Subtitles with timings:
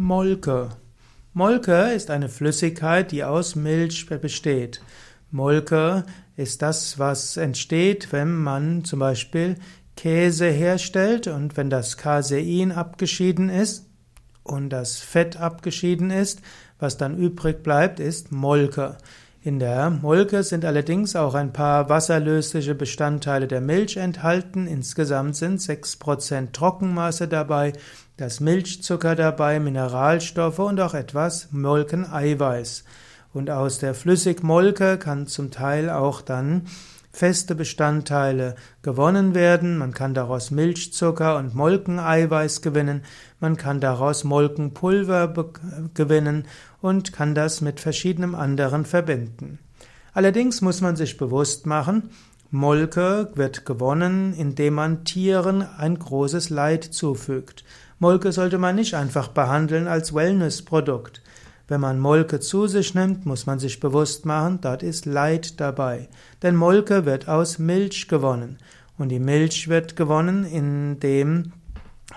[0.00, 0.68] Molke.
[1.32, 4.80] Molke ist eine Flüssigkeit, die aus Milch besteht.
[5.32, 6.04] Molke
[6.36, 9.56] ist das, was entsteht, wenn man zum Beispiel
[9.96, 13.86] Käse herstellt und wenn das Casein abgeschieden ist
[14.44, 16.42] und das Fett abgeschieden ist,
[16.78, 18.98] was dann übrig bleibt, ist Molke.
[19.40, 24.66] In der Molke sind allerdings auch ein paar wasserlösliche Bestandteile der Milch enthalten.
[24.66, 27.72] Insgesamt sind 6% Trockenmasse dabei,
[28.16, 32.82] das Milchzucker dabei, Mineralstoffe und auch etwas Molkeneiweiß.
[33.32, 36.66] Und aus der Flüssigmolke kann zum Teil auch dann
[37.18, 39.76] feste Bestandteile gewonnen werden.
[39.76, 43.02] Man kann daraus Milchzucker und Molkeneiweiß gewinnen.
[43.40, 45.34] Man kann daraus Molkenpulver
[45.94, 46.46] gewinnen
[46.80, 49.58] und kann das mit verschiedenen anderen verbinden.
[50.12, 52.10] Allerdings muss man sich bewusst machen,
[52.50, 57.64] Molke wird gewonnen, indem man Tieren ein großes Leid zufügt.
[57.98, 61.20] Molke sollte man nicht einfach behandeln als Wellnessprodukt.
[61.68, 66.08] Wenn man Molke zu sich nimmt, muss man sich bewusst machen, dort ist Leid dabei.
[66.42, 68.58] Denn Molke wird aus Milch gewonnen.
[68.96, 71.52] Und die Milch wird gewonnen, indem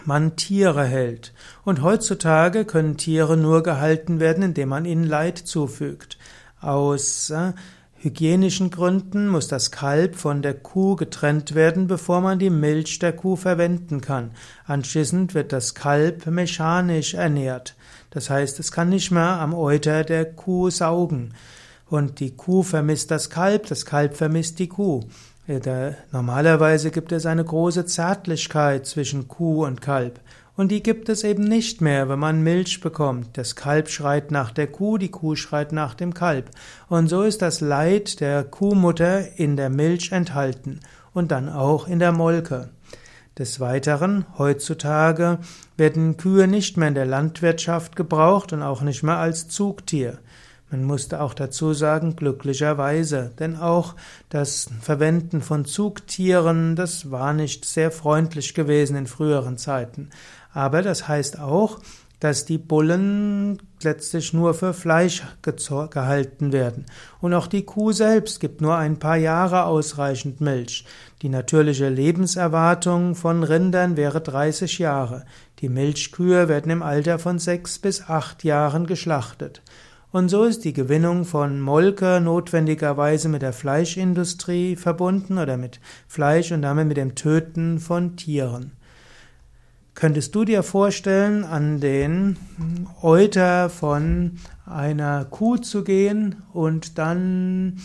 [0.06, 1.34] man Tiere hält.
[1.64, 6.18] Und heutzutage können Tiere nur gehalten werden, indem man ihnen Leid zufügt.
[6.62, 7.52] Aus äh,
[8.04, 13.14] hygienischen Gründen muss das Kalb von der Kuh getrennt werden, bevor man die Milch der
[13.14, 14.32] Kuh verwenden kann.
[14.66, 17.76] Anschließend wird das Kalb mechanisch ernährt.
[18.10, 21.34] Das heißt, es kann nicht mehr am Euter der Kuh saugen.
[21.90, 25.02] Und die Kuh vermisst das Kalb, das Kalb vermisst die Kuh.
[26.12, 30.20] Normalerweise gibt es eine große Zärtlichkeit zwischen Kuh und Kalb.
[30.62, 33.36] Und die gibt es eben nicht mehr, wenn man Milch bekommt.
[33.36, 36.52] Das Kalb schreit nach der Kuh, die Kuh schreit nach dem Kalb.
[36.88, 40.80] Und so ist das Leid der Kuhmutter in der Milch enthalten
[41.14, 42.70] und dann auch in der Molke.
[43.40, 45.40] Des Weiteren, heutzutage
[45.78, 50.20] werden Kühe nicht mehr in der Landwirtschaft gebraucht und auch nicht mehr als Zugtier.
[50.72, 53.96] Man musste auch dazu sagen, glücklicherweise, denn auch
[54.30, 60.12] das Verwenden von Zugtieren, das war nicht sehr freundlich gewesen in früheren Zeiten.
[60.54, 61.80] Aber das heißt auch,
[62.22, 66.86] dass die Bullen letztlich nur für Fleisch gehalten werden.
[67.20, 70.86] Und auch die Kuh selbst gibt nur ein paar Jahre ausreichend Milch.
[71.22, 75.26] Die natürliche Lebenserwartung von Rindern wäre 30 Jahre.
[75.60, 79.62] Die Milchkühe werden im Alter von sechs bis acht Jahren geschlachtet.
[80.12, 86.52] Und so ist die Gewinnung von Molke notwendigerweise mit der Fleischindustrie verbunden oder mit Fleisch
[86.52, 88.74] und damit mit dem Töten von Tieren.
[89.94, 92.38] Könntest du dir vorstellen, an den
[93.02, 97.80] Euter von einer Kuh zu gehen und dann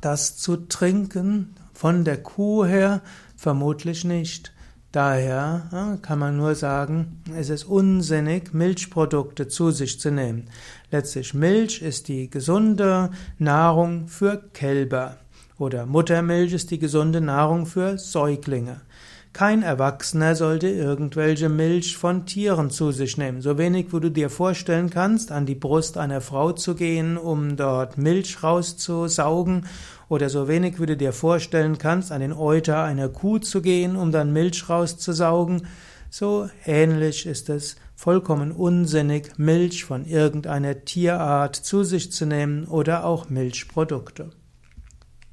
[0.00, 3.02] das zu trinken von der Kuh her?
[3.36, 4.52] Vermutlich nicht.
[4.92, 10.48] Daher kann man nur sagen, es ist unsinnig, Milchprodukte zu sich zu nehmen.
[10.90, 15.18] Letztlich Milch ist die gesunde Nahrung für Kälber
[15.58, 18.80] oder Muttermilch ist die gesunde Nahrung für Säuglinge.
[19.32, 23.40] Kein Erwachsener sollte irgendwelche Milch von Tieren zu sich nehmen.
[23.40, 27.56] So wenig, wo du dir vorstellen kannst, an die Brust einer Frau zu gehen, um
[27.56, 29.66] dort Milch rauszusaugen,
[30.08, 33.94] oder so wenig, wie du dir vorstellen kannst, an den Euter einer Kuh zu gehen,
[33.94, 35.66] um dann Milch rauszusaugen,
[36.10, 43.04] so ähnlich ist es vollkommen unsinnig, Milch von irgendeiner Tierart zu sich zu nehmen oder
[43.04, 44.30] auch Milchprodukte.